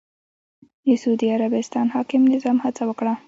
د 0.85 0.87
سعودي 1.01 1.27
عربستان 1.35 1.85
حاکم 1.95 2.21
نظام 2.33 2.57
هڅه 2.65 2.83
وکړه 2.85 3.13